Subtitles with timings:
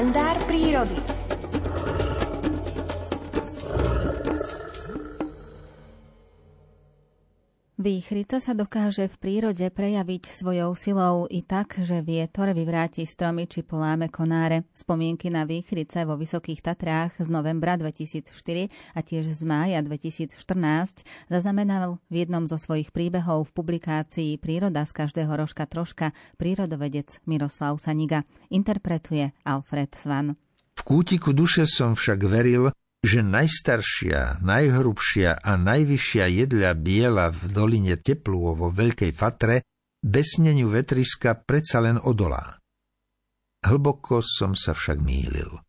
[0.00, 1.19] kalendár prírody.
[7.80, 13.64] Výchrica sa dokáže v prírode prejaviť svojou silou i tak, že vietor vyvráti stromy či
[13.64, 14.68] poláme konáre.
[14.76, 18.36] Spomienky na výchrice vo Vysokých Tatrách z novembra 2004
[18.68, 20.36] a tiež z mája 2014
[21.32, 27.80] zaznamenal v jednom zo svojich príbehov v publikácii Príroda z každého rožka troška prírodovedec Miroslav
[27.80, 28.28] Saniga.
[28.52, 30.36] Interpretuje Alfred Svan.
[30.76, 37.96] V kútiku duše som však veril, že najstaršia, najhrubšia a najvyššia jedľa biela v doline
[37.96, 39.64] Teplú vo Veľkej Fatre
[40.00, 42.60] besneniu vetriska predsa len odolá.
[43.64, 45.60] Hlboko som sa však mýlil.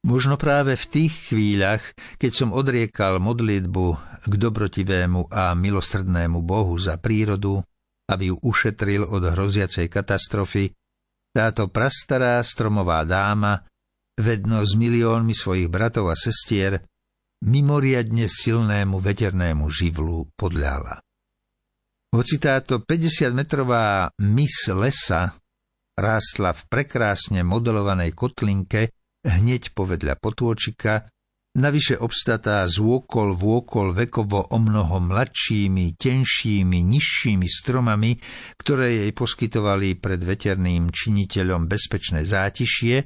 [0.00, 3.86] Možno práve v tých chvíľach, keď som odriekal modlitbu
[4.26, 7.60] k dobrotivému a milosrdnému Bohu za prírodu,
[8.08, 10.72] aby ju ušetril od hroziacej katastrofy,
[11.30, 13.69] táto prastará stromová dáma
[14.20, 16.84] vedno s miliónmi svojich bratov a sestier,
[17.44, 21.00] mimoriadne silnému veternému živlu podľala.
[22.10, 25.32] Hoci táto 50-metrová mis lesa
[25.94, 28.92] rástla v prekrásne modelovanej kotlinke
[29.24, 31.06] hneď povedľa potôčika,
[31.60, 38.16] navyše obstatá z úkol v úkol vekovo o mnoho mladšími, tenšími, nižšími stromami,
[38.56, 43.04] ktoré jej poskytovali pred veterným činiteľom bezpečné zátišie,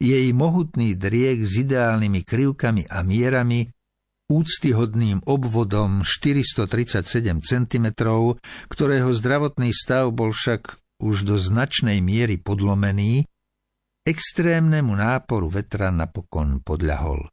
[0.00, 3.70] jej mohutný driek s ideálnymi krivkami a mierami,
[4.32, 7.86] úctyhodným obvodom 437 cm,
[8.72, 13.26] ktorého zdravotný stav bol však už do značnej miery podlomený,
[14.02, 17.28] extrémnemu náporu vetra napokon podľahol.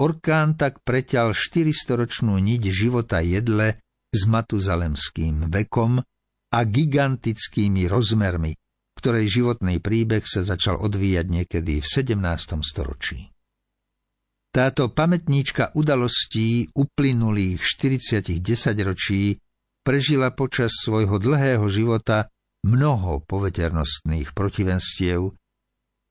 [0.00, 3.76] Orkán tak preťal 400-ročnú niť života jedle
[4.08, 6.00] s matuzalemským vekom
[6.50, 8.56] a gigantickými rozmermi,
[9.00, 12.20] ktorej životný príbeh sa začal odvíjať niekedy v 17.
[12.60, 13.32] storočí.
[14.50, 19.38] Táto pamätníčka udalostí uplynulých 40 desaťročí
[19.80, 22.28] prežila počas svojho dlhého života
[22.66, 25.32] mnoho poveternostných protivenstiev,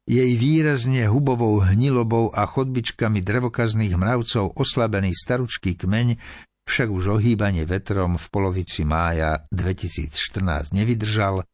[0.10, 6.18] jej výrazne hubovou hnilobou a chodbičkami drevokazných mravcov oslabený staručký kmeň
[6.66, 11.46] však už ohýbanie vetrom v polovici mája 2014 nevydržal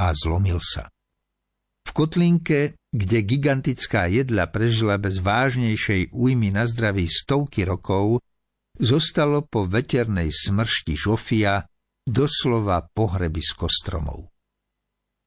[0.00, 0.90] a zlomil sa.
[1.84, 8.24] V kotlinke, kde gigantická jedla prežila bez vážnejšej újmy na zdraví stovky rokov,
[8.74, 11.62] zostalo po veternej smršti žofia
[12.02, 14.32] doslova pohrebisko stromov.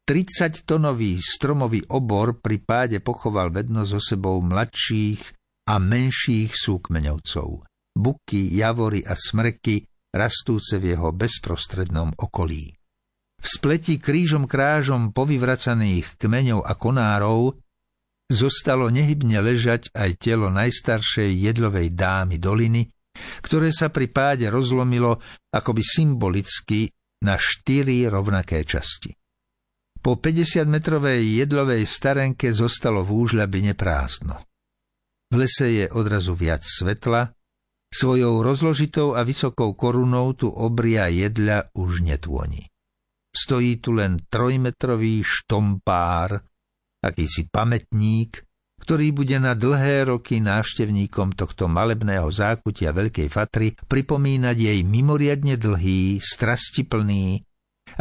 [0.08, 5.22] 30-tonový stromový obor pri páde pochoval vedno so sebou mladších
[5.68, 7.50] a menších súkmeňovcov,
[7.92, 9.84] buky, javory a smreky
[10.16, 12.77] rastúce v jeho bezprostrednom okolí.
[13.48, 17.56] Spleti krížom krážom povyvracaných kmeňov a konárov
[18.28, 22.92] zostalo nehybne ležať aj telo najstaršej jedlovej dámy doliny,
[23.40, 26.92] ktoré sa pri páde rozlomilo akoby symbolicky
[27.24, 29.16] na štyri rovnaké časti.
[30.04, 34.44] Po 50-metrovej jedlovej starenke zostalo v úžľabi neprázdno.
[35.32, 37.32] V lese je odrazu viac svetla,
[37.96, 42.68] svojou rozložitou a vysokou korunou tu obria jedľa už netôni.
[43.38, 46.42] Stojí tu len trojmetrový štompár,
[47.06, 48.42] akýsi pamätník,
[48.82, 56.18] ktorý bude na dlhé roky návštevníkom tohto malebného zákutia Veľkej Fatry pripomínať jej mimoriadne dlhý,
[56.18, 57.46] strastiplný,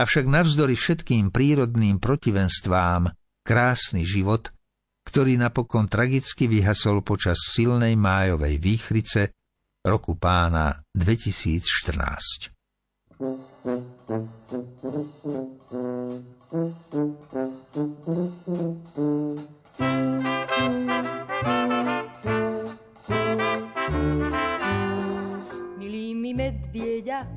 [0.01, 3.13] avšak navzdory všetkým prírodným protivenstvám
[3.45, 4.57] krásny život,
[5.05, 9.37] ktorý napokon tragicky vyhasol počas silnej májovej výchrice
[9.85, 12.57] roku pána 2014.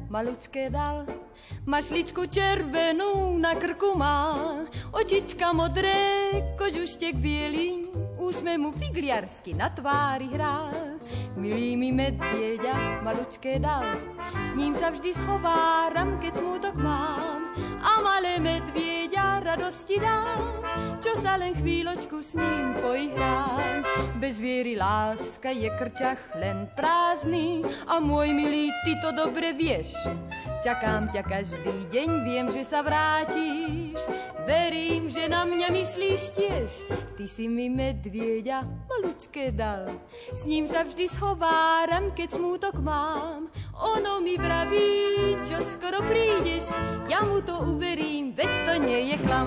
[0.09, 1.06] malučké dal,
[1.66, 4.33] mašličku červenú na krku má,
[4.92, 7.86] očička modré, kožuštek bielý,
[8.18, 10.74] úsme mu figliarsky na tvári hrá.
[11.39, 13.95] Milý mi medvieďa, malučké dal,
[14.44, 17.56] s ním sa vždy schováram, keď smutok mám.
[17.80, 20.59] A malé medvieďa radosti dám,
[21.00, 23.88] čo sa len chvíľočku s ním poihrám.
[24.19, 29.95] Bez viery láska je krčach len prázdny a môj milý, ty to dobre vieš.
[30.59, 33.95] Čakám ťa každý deň, viem, že sa vrátiš.
[34.44, 36.69] Verím, že na mňa myslíš tiež.
[37.15, 39.88] Ty si mi medvieďa malučké dal.
[40.35, 43.46] S ním sa vždy schováram, keď smútok mám.
[43.78, 46.74] Ono mi vraví, čo skoro prídeš.
[47.06, 49.46] Ja mu to uverím, veď to nie je klam.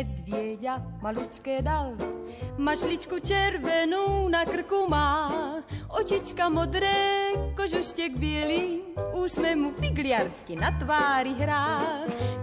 [0.00, 1.92] Medvieďa malučké dal.
[2.56, 5.28] Mašličku červenú na krku má,
[5.92, 11.84] očička modré, kožuštek bielý, úsme mu figliarsky na tvári hrá.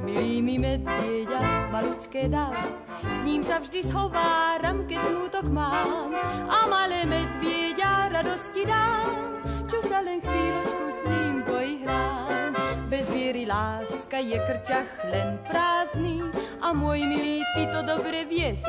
[0.06, 2.54] Milý mi medvieďa malučké dal,
[3.10, 6.14] s ním sa vždy schováram, keď smútok mám.
[6.46, 12.27] A malé medvieďa radosti dám, čo sa len chvíľočku s ním poihrám
[12.88, 16.24] bez viery láska je krťach len prázdny
[16.64, 18.64] a môj milý, ty to dobre vieš.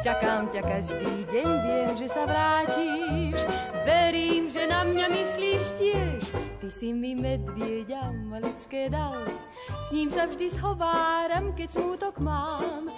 [0.00, 3.44] Čakám ťa každý deň, viem, že sa vrátiš,
[3.84, 6.22] verím, že na mňa myslíš tiež.
[6.64, 9.20] Ty si mi medvieďa maličké dal,
[9.68, 12.88] s ním sa vždy schováram, keď smútok mám.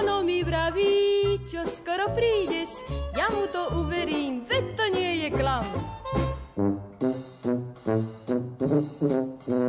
[0.00, 2.82] Ono mi vraví, čo skoro prídeš,
[3.14, 5.68] ja mu to uverím, veď to nie je klam.
[8.70, 9.59] Thank you.